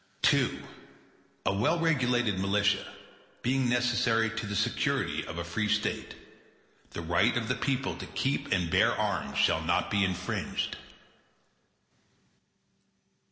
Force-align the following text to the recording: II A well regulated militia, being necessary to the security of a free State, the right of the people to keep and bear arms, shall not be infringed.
II 0.33 0.63
A 1.45 1.53
well 1.53 1.77
regulated 1.79 2.39
militia, 2.39 2.91
being 3.43 3.69
necessary 3.69 4.31
to 4.31 4.47
the 4.47 4.55
security 4.55 5.23
of 5.27 5.37
a 5.37 5.43
free 5.43 5.67
State, 5.69 6.15
the 6.89 7.03
right 7.03 7.37
of 7.37 7.47
the 7.47 7.53
people 7.53 7.95
to 7.97 8.07
keep 8.07 8.51
and 8.51 8.71
bear 8.71 8.91
arms, 8.93 9.37
shall 9.37 9.61
not 9.61 9.91
be 9.91 10.03
infringed. 10.03 10.75